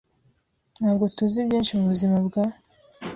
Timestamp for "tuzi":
1.15-1.39